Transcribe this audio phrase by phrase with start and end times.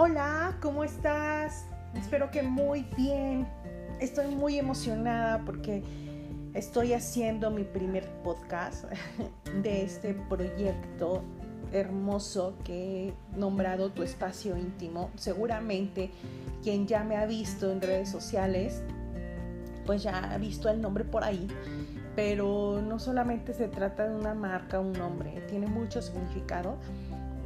[0.00, 1.66] Hola, ¿cómo estás?
[1.92, 3.48] Espero que muy bien.
[3.98, 5.82] Estoy muy emocionada porque
[6.54, 8.84] estoy haciendo mi primer podcast
[9.64, 11.24] de este proyecto
[11.72, 15.10] hermoso que he nombrado Tu Espacio Íntimo.
[15.16, 16.12] Seguramente
[16.62, 18.84] quien ya me ha visto en redes sociales,
[19.84, 21.48] pues ya ha visto el nombre por ahí.
[22.14, 26.78] Pero no solamente se trata de una marca, un nombre, tiene mucho significado.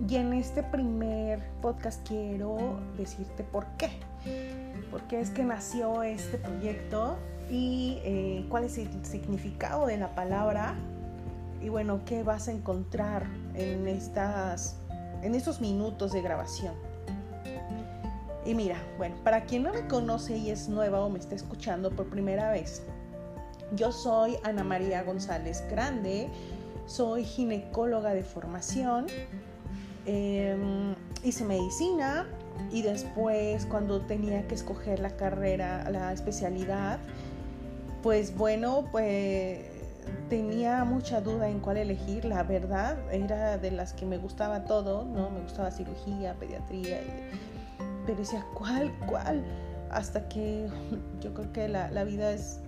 [0.09, 3.91] Y en este primer podcast quiero decirte por qué.
[4.91, 7.17] Por qué es que nació este proyecto
[7.49, 10.75] y eh, cuál es el significado de la palabra.
[11.61, 14.77] Y bueno, qué vas a encontrar en, estas,
[15.23, 16.75] en estos minutos de grabación.
[18.45, 21.93] Y mira, bueno, para quien no me conoce y es nueva o me está escuchando
[21.93, 22.83] por primera vez,
[23.77, 26.29] yo soy Ana María González Grande,
[26.87, 29.07] soy ginecóloga de formación,
[30.07, 32.27] em, hice medicina
[32.71, 36.99] y después cuando tenía que escoger la carrera, la especialidad,
[38.03, 39.61] pues bueno, pues
[40.29, 45.05] tenía mucha duda en cuál elegir, la verdad, era de las que me gustaba todo,
[45.05, 45.31] ¿no?
[45.31, 47.01] Me gustaba cirugía, pediatría,
[48.07, 49.45] pero decía, ¿cuál, cuál?
[49.91, 50.69] Hasta que
[51.21, 52.61] yo creo que la, la vida es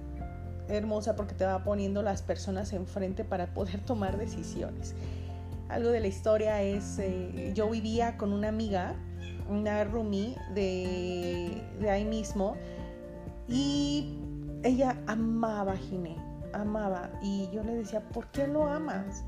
[0.68, 4.94] hermosa porque te va poniendo las personas enfrente para poder tomar decisiones.
[5.74, 8.94] Algo de la historia es, eh, yo vivía con una amiga,
[9.50, 12.56] una roomie de, de ahí mismo,
[13.48, 14.16] y
[14.62, 16.16] ella amaba a Gine,
[16.52, 17.10] amaba.
[17.22, 19.24] Y yo le decía, ¿por qué lo amas?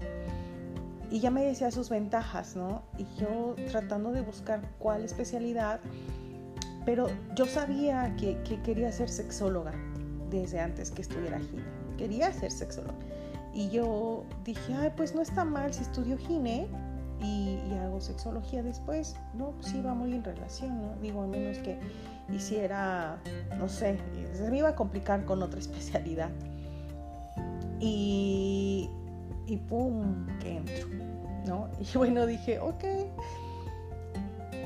[1.11, 2.83] Y ya me decía sus ventajas, ¿no?
[2.97, 5.81] Y yo tratando de buscar cuál especialidad,
[6.84, 9.72] pero yo sabía que, quería ser sexóloga
[10.31, 11.64] desde antes que estuviera gine.
[11.98, 13.05] Quería ser sexóloga.
[13.56, 16.68] Y yo dije, ay, pues no está mal si estudio gine
[17.22, 19.16] y, hago sexología después.
[19.32, 20.94] No, pues sí va muy en relación, ¿no?
[21.00, 21.78] Digo, a menos que
[22.30, 23.18] hiciera,
[23.56, 23.98] no sé,
[24.34, 26.28] se me iba a complicar con otra especialidad.
[27.81, 28.91] Y,
[29.47, 30.88] y pum, que entro,
[31.47, 31.70] ¿no?
[31.81, 32.84] Y bueno, dije, ok.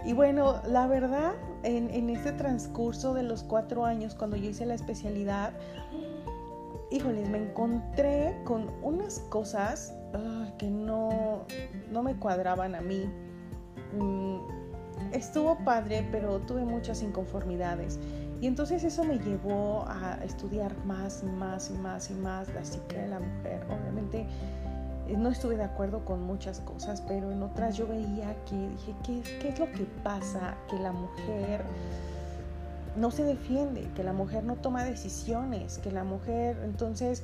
[0.04, 4.66] Y bueno, la verdad, en, en este transcurso de los cuatro años, cuando yo hice
[4.66, 5.52] la especialidad,
[6.90, 9.94] híjoles, me encontré con unas cosas
[10.58, 11.46] que no,
[11.90, 13.08] no me cuadraban a mí.
[13.98, 14.38] Mm,
[15.12, 17.98] estuvo padre, pero tuve muchas inconformidades.
[18.40, 22.96] Y entonces eso me llevó a estudiar más más y más y más la psique
[22.96, 23.64] de la mujer.
[23.68, 24.26] Obviamente
[25.08, 28.94] eh, no estuve de acuerdo con muchas cosas, pero en otras yo veía que dije,
[29.04, 30.56] ¿qué, qué es lo que pasa?
[30.70, 31.62] Que la mujer
[32.96, 37.22] no se defiende, que la mujer no toma decisiones, que la mujer, entonces,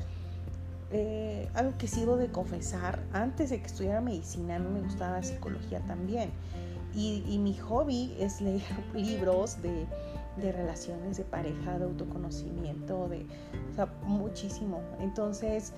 [0.90, 5.80] eh, algo que sigo de confesar, antes de que estudiara medicina, mí me gustaba psicología
[5.86, 6.30] también.
[6.94, 8.62] Y, mi hobby es leer
[8.94, 9.86] libros de
[10.36, 13.26] de relaciones de pareja, de autoconocimiento, de
[14.02, 14.82] muchísimo.
[15.00, 15.72] Entonces,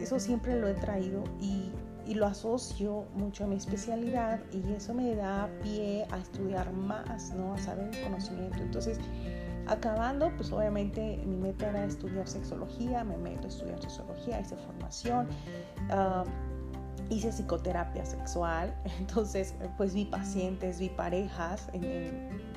[0.00, 1.70] eso siempre lo he traído y,
[2.06, 7.32] y, lo asocio mucho a mi especialidad y eso me da pie a estudiar más,
[7.34, 7.54] ¿no?
[7.54, 8.58] A saber el conocimiento.
[8.58, 8.98] Entonces,
[9.66, 15.26] acabando, pues obviamente mi meta era estudiar sexología, me meto a estudiar sexología, hice formación.
[15.90, 16.28] Uh,
[17.10, 21.68] hice psicoterapia sexual, entonces pues vi pacientes, vi parejas,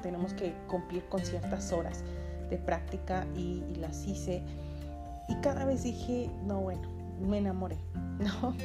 [0.01, 2.03] tenemos que cumplir con ciertas horas
[2.49, 4.43] de práctica y, las hice.
[5.27, 6.87] Y cada vez dije, no, bueno,
[7.19, 7.77] me enamoré,
[8.19, 8.55] ¿no?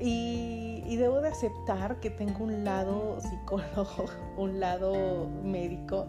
[0.00, 4.06] y, debo de aceptar que tengo un lado psicólogo,
[4.38, 6.06] un lado médico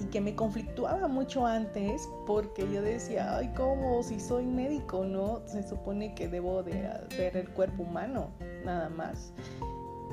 [0.00, 4.02] y que me conflictuaba mucho antes porque yo decía, ay, ¿cómo?
[4.02, 5.42] Si soy médico, ¿no?
[5.46, 8.30] Se supone que debo de ver el cuerpo humano,
[8.64, 9.32] nada más.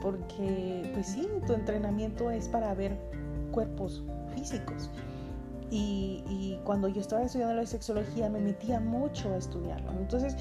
[0.01, 2.97] Porque, pues sí, tu entrenamiento es para ver
[3.51, 4.89] cuerpos físicos.
[5.71, 9.91] Y, y cuando yo estaba estudiando la sexología me metía mucho a estudiarlo.
[9.93, 10.35] Entonces,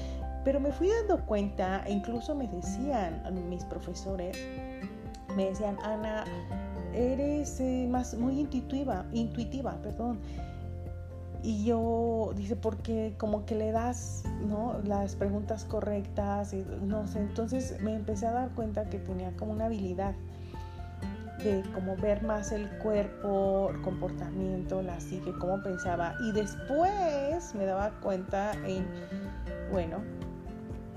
[0.45, 4.37] pero me fui dando cuenta, e incluso me decían mis profesores,
[5.35, 6.23] me decían, Ana,
[6.93, 10.19] eres eh, más muy intuitiva, intuitiva, perdón.
[11.41, 14.79] Y yo, dice, porque como que le das, ¿no?
[14.83, 19.51] Las preguntas correctas, y, no sé, entonces me empecé a dar cuenta que tenía como
[19.51, 20.13] una habilidad
[21.45, 26.15] de como ver más el cuerpo, el comportamiento, la psique, cómo pensaba.
[26.21, 28.87] Y después me daba cuenta en,
[29.71, 29.99] bueno,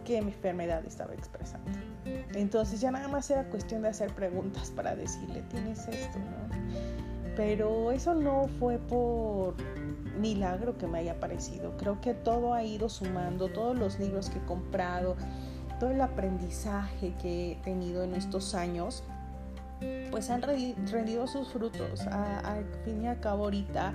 [0.04, 1.70] que mi enfermedad estaba expresando.
[2.34, 6.56] Entonces ya nada más era cuestión de hacer preguntas para decirle, tienes esto, ¿no?
[7.36, 9.54] Pero eso no fue por
[10.18, 11.76] milagro que me haya parecido.
[11.76, 15.14] Creo que todo ha ido sumando, todos los libros que he comprado,
[15.78, 19.04] todo el aprendizaje que he tenido en estos años
[20.10, 22.06] pues han rendido sus frutos.
[22.06, 23.94] Al fin y al cabo ahorita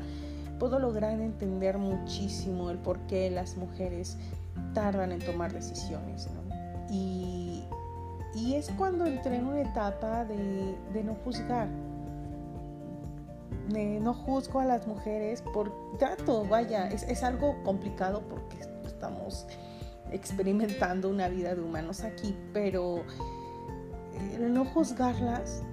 [0.59, 4.17] puedo lograr entender muchísimo el por qué las mujeres
[4.73, 6.29] tardan en tomar decisiones.
[6.89, 7.63] Y,
[8.35, 11.67] y, es cuando entré en una etapa de, de no juzgar.
[13.69, 19.47] No juzgo a las mujeres por trato, vaya, es, es algo complicado porque estamos
[20.11, 23.03] experimentando una vida de humanos aquí, pero
[24.33, 25.63] el no juzgarlas,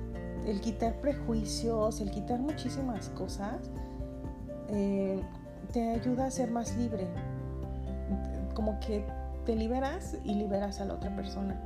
[0.50, 3.70] el quitar prejuicios, el quitar muchísimas cosas,
[4.68, 5.22] eh,
[5.72, 7.06] te ayuda a ser más libre.
[8.54, 9.04] Como que
[9.46, 11.58] te liberas y liberas a la otra persona.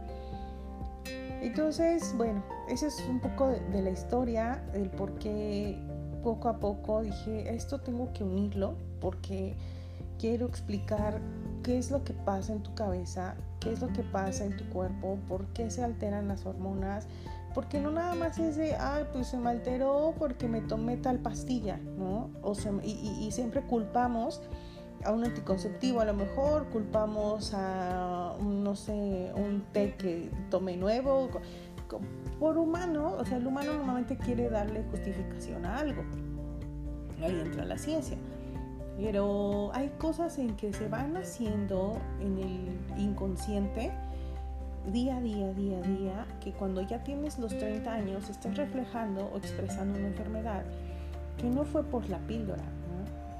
[1.41, 5.79] Entonces, bueno, ese es un poco de, la historia, el por qué
[6.23, 9.55] poco a poco dije, esto tengo que unirlo porque
[10.19, 11.21] quiero explicar
[11.63, 14.65] qué es lo que pasa en tu cabeza, qué es lo que pasa en tu
[14.71, 17.07] cuerpo, por qué se alteran las hormonas,
[17.55, 21.21] porque no nada más es de, ay, pues se me alteró porque me tomé tal
[21.21, 22.31] pastilla, ¿no?
[22.43, 24.43] O y, siempre culpamos
[25.05, 31.31] a un anticonceptivo, a lo mejor culpamos a, no sé, un té que tomé nuevo.
[32.41, 36.03] Por humano, o sea, el humano normalmente quiere darle justificación a algo.
[37.23, 38.17] Ahí entra la ciencia.
[38.97, 43.93] Pero hay cosas en que se van haciendo en el inconsciente
[44.93, 49.31] día a día, día a día, que cuando ya tienes los 30 años estás reflejando
[49.33, 50.65] o expresando una enfermedad
[51.39, 52.65] que no fue por la píldora,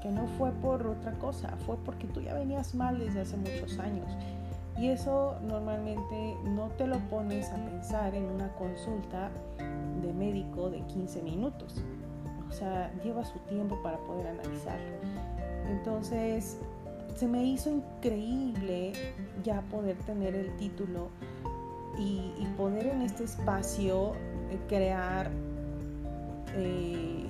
[0.01, 3.79] que no fue por otra cosa, fue porque tú ya venías mal desde hace muchos
[3.79, 4.05] años.
[4.77, 9.31] Y eso normalmente no te lo pones a pensar en una consulta
[10.01, 11.81] de médico de 15 minutos.
[12.49, 14.97] O sea, lleva su tiempo para poder analizarlo.
[15.69, 16.59] Entonces,
[17.15, 18.93] se me hizo increíble
[19.43, 21.09] ya poder tener el título
[21.97, 24.13] y, poder en este espacio
[24.49, 25.29] eh, crear
[26.55, 27.25] eh,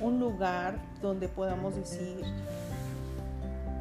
[0.00, 2.22] un lugar donde podamos decir,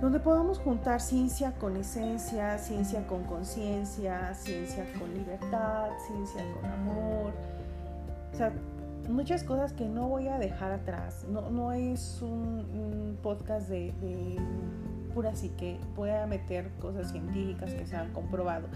[0.01, 7.33] donde podamos juntar ciencia con esencia, ciencia con conciencia, ciencia con libertad, ciencia con amor.
[8.33, 8.51] O sea,
[9.09, 11.25] muchas cosas que no voy a dejar atrás.
[11.29, 14.37] No, no es un, podcast de, de
[15.13, 18.67] pura que Voy a meter cosas científicas que se han comprobado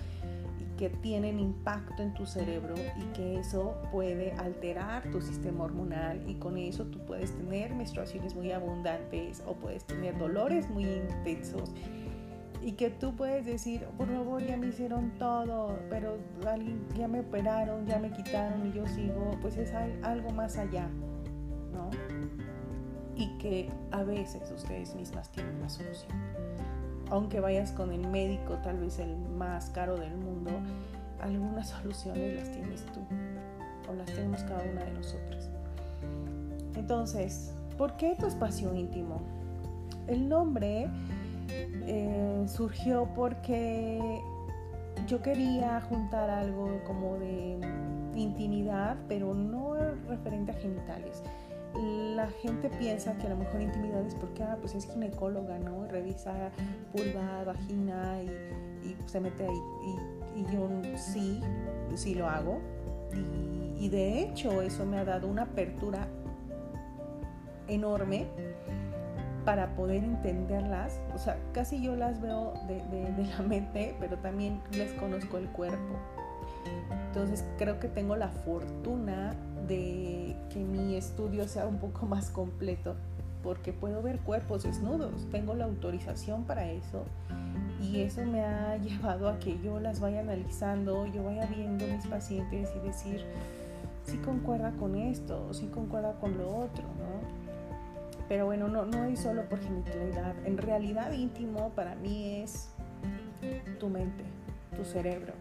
[0.77, 6.35] que tienen impacto en tu cerebro y que eso puede alterar tu sistema hormonal y
[6.35, 11.71] con eso tú puedes tener menstruaciones muy abundantes o puedes tener dolores muy intensos
[12.65, 16.17] y que tú puedes decir, por favor, ya me hicieron todo, pero
[16.97, 19.71] ya me operaron, ya me quitaron y yo sigo, pues es
[20.01, 20.89] algo más allá,
[21.71, 21.91] ¿no?
[23.15, 26.11] Y que a veces ustedes mismas tienen la solución
[27.09, 30.51] aunque vayas con el médico, tal vez el más caro del mundo,
[31.21, 33.01] algunas soluciones las tienes tú
[33.89, 35.49] o las tenemos cada una de nosotras.
[36.75, 39.21] Entonces, ¿por qué tu espacio íntimo?
[40.07, 40.87] El nombre
[41.49, 44.21] eh, surgió porque
[45.07, 47.59] yo quería juntar algo como de
[48.15, 49.75] intimidad, pero no
[50.07, 51.21] referente a genitales
[51.81, 55.85] la gente piensa que a lo mejor intimidad es porque, ah, pues es ginecóloga, ¿no?
[55.87, 56.51] Revisa
[56.93, 59.61] vulva, vagina y, se mete ahí.
[60.35, 61.41] Y, yo sí,
[61.95, 62.59] sí lo hago.
[63.79, 66.07] Y, de hecho eso me ha dado una apertura
[67.67, 68.27] enorme
[69.45, 70.99] para poder entenderlas.
[71.13, 75.95] O sea, casi yo las veo de, la mente, pero también les conozco el cuerpo.
[77.07, 79.33] Entonces creo que tengo la fortuna
[79.67, 82.95] de que mi estudio sea un poco más completo
[83.41, 87.05] porque puedo ver cuerpos desnudos, tengo la autorización para eso
[87.79, 92.07] y eso me ha llevado a que yo las vaya analizando, yo vaya viendo mis
[92.07, 93.23] pacientes y decir,
[94.03, 96.83] si concuerda con esto, si concuerda con lo otro.
[98.27, 102.69] Pero bueno, no, no es solo por genitalidad, en realidad íntimo para mí es
[103.79, 104.23] tu mente,
[104.75, 105.33] tu cerebro.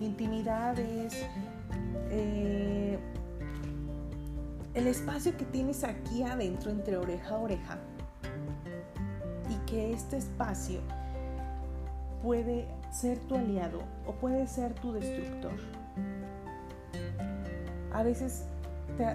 [0.00, 1.26] Intimidad es
[2.10, 2.98] eh,
[4.74, 7.78] el espacio que tienes aquí adentro entre oreja a oreja
[9.50, 10.80] y que este espacio
[12.22, 15.52] puede ser tu aliado o puede ser tu destructor.
[17.92, 18.44] A veces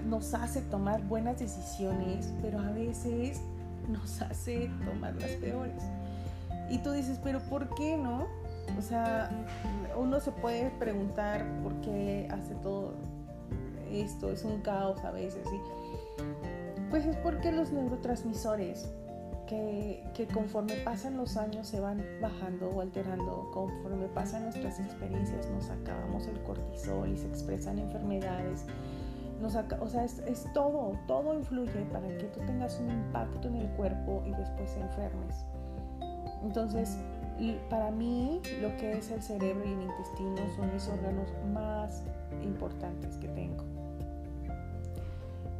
[0.05, 3.41] nos hace tomar buenas decisiones, pero a veces
[3.89, 5.83] nos hace tomar las peores.
[6.69, 8.27] Y tú dices, pero ¿por qué no?
[8.77, 9.29] O sea,
[9.97, 12.93] uno se puede preguntar por qué hace todo
[13.91, 15.45] esto, es un caos a veces.
[16.89, 18.89] Pues es porque los neurotransmisores
[19.47, 25.49] que, que, conforme pasan los años se van bajando o alterando, conforme pasan nuestras experiencias
[25.49, 28.65] nos acabamos el cortisol y se expresan enfermedades.
[29.45, 33.67] O sea, es, es, todo, todo influye para que tú tengas un impacto en el
[33.71, 35.45] cuerpo y después enfermes.
[36.43, 36.97] Entonces,
[37.69, 42.03] para mí, lo que es el cerebro y el intestino son mis órganos más
[42.41, 43.63] importantes que tengo.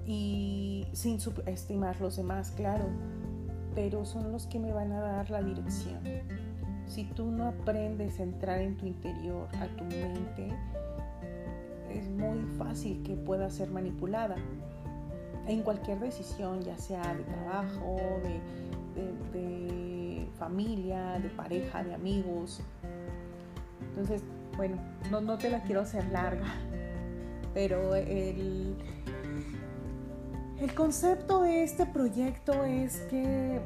[0.05, 2.85] Y sin subestimar los demás, claro,
[3.73, 5.99] pero son los que me van a dar la dirección.
[6.85, 10.49] Si tú no aprendes a entrar en tu interior, a tu mente,
[11.93, 14.35] es muy fácil que pueda ser manipulada
[15.47, 18.41] en cualquier decisión, ya sea de trabajo, de,
[20.37, 22.61] familia, de pareja, de amigos.
[23.89, 24.23] Entonces,
[24.57, 24.77] bueno,
[25.09, 26.45] no, no te la quiero hacer larga,
[27.53, 28.75] pero el,
[30.59, 33.61] el concepto de este proyecto es que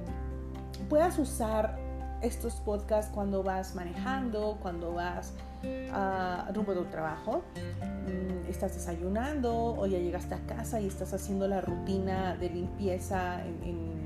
[0.90, 1.78] puedas usar
[2.22, 5.34] estos podcasts cuando vas manejando, cuando vas
[6.54, 11.48] rumbo de un trabajo, mm, estás desayunando o ya llegaste a casa y estás haciendo
[11.48, 13.98] la rutina de limpieza en,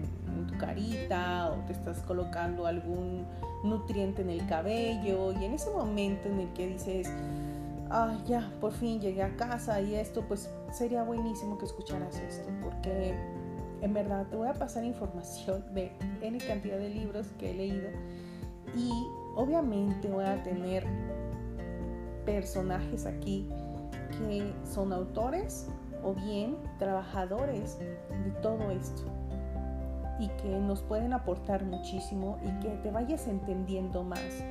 [0.48, 3.27] tu carita o te estás colocando algún
[3.63, 7.08] nutriente en el cabello y en ese momento en el que dices,
[7.91, 12.50] ah, ya, por fin llegué a casa y esto, pues sería buenísimo que escucharas esto,
[12.63, 13.13] porque
[13.81, 15.91] en verdad te voy a pasar información de
[16.22, 17.89] N cantidad de libros que he leído
[18.75, 18.91] y
[19.36, 20.86] obviamente voy a tener
[22.25, 23.49] personajes aquí
[24.17, 25.67] que son autores
[26.03, 29.03] o bien trabajadores de todo esto
[30.19, 34.43] y que nos pueden aportar muchísimo y que te vayas entendiendo más.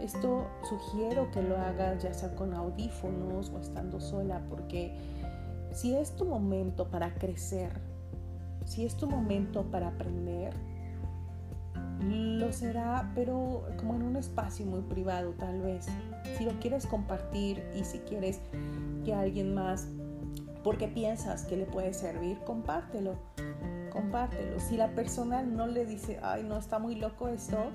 [0.00, 4.94] Esto sugiero que lo hagas ya sea con audífonos o estando sola, porque
[5.72, 7.70] si es tu momento para crecer,
[8.66, 10.52] si es tu momento para aprender,
[12.10, 15.86] lo será, pero como en un espacio muy privado tal vez.
[16.38, 18.40] Si lo quieres compartir y si quieres
[19.04, 19.88] que alguien más,
[20.62, 23.16] porque piensas que le puede servir, compártelo.
[23.92, 24.58] Compártelo.
[24.58, 27.70] Si la persona no le dice, ay, no está muy loco esto,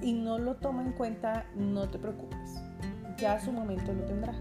[0.00, 2.60] y no lo toma en cuenta, no te preocupes.
[3.18, 4.32] Ya su momento lo tendrá.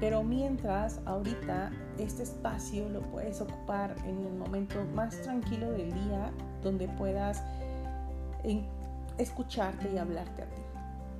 [0.00, 6.30] Pero mientras, ahorita, este espacio lo puedes ocupar en el momento más tranquilo del día,
[6.62, 7.42] donde puedas
[9.18, 10.62] escucharte y hablarte a ti.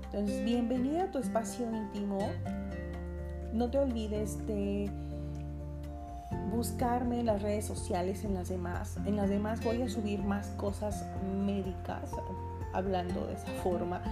[0.05, 2.19] Entonces, bienvenida a tu espacio íntimo.
[3.53, 4.91] No te olvides de
[6.51, 8.97] buscarme en las redes sociales, en las demás.
[9.05, 11.05] En las demás voy a subir más cosas
[11.45, 12.11] médicas,
[12.73, 14.03] hablando de esa forma.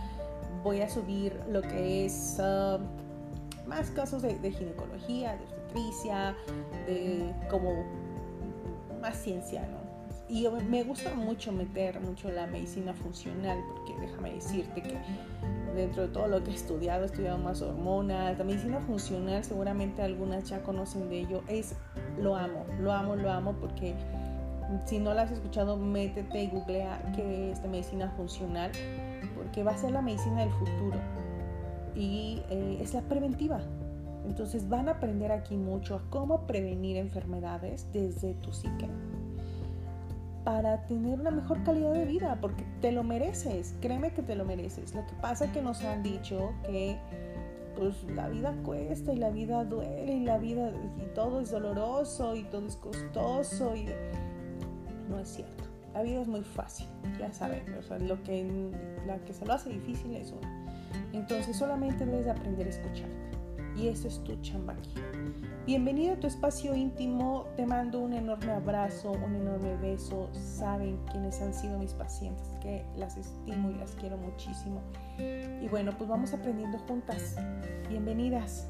[0.63, 2.79] Voy a subir lo que es uh,
[3.69, 6.35] más casos de, ginecología, de obstetricia,
[6.87, 7.85] de como
[9.01, 9.86] más ciencia, ¿no?
[10.29, 14.99] Y me gusta mucho meter mucho la medicina funcional, porque déjame decirte que
[15.77, 20.03] dentro de todo lo que he estudiado, he estudiado más hormonas, la medicina funcional, seguramente
[20.03, 21.77] algunas ya conocen de ello, es,
[22.21, 23.95] lo amo, lo amo, lo amo, porque
[24.85, 28.73] si no la has escuchado, métete y googlea qué es la medicina funcional,
[29.37, 30.99] porque va a ser la medicina del futuro
[31.95, 33.61] y eh, es la preventiva.
[34.27, 38.89] Entonces van a aprender aquí mucho a cómo prevenir enfermedades desde tu psique
[40.47, 44.45] para tener una mejor calidad de vida, porque te lo mereces, créeme que te lo
[44.45, 44.95] mereces.
[44.95, 46.97] Lo que pasa es que nos han dicho que
[47.75, 52.37] pues la vida cuesta y la vida duele y la vida y todo es doloroso
[52.37, 53.89] y todo es costoso y
[55.09, 55.65] no es cierto.
[55.93, 56.87] La vida es muy fácil,
[57.19, 58.71] ya saben, o sea, lo que,
[59.05, 60.65] la que se lo hace difícil es una.
[61.13, 63.17] Entonces solamente debes de aprender a escucharte.
[63.77, 64.95] Y eso es tu chamba aquí.
[65.67, 67.45] Bienvenido a tu espacio íntimo.
[67.57, 70.31] Te mando un enorme abrazo, un enorme beso.
[70.33, 74.81] Saben quiénes han sido mis pacientes, que las estimo y las quiero muchísimo.
[75.19, 77.37] Y bueno, pues vamos aprendiendo juntas.
[77.91, 78.67] Bienvenidas.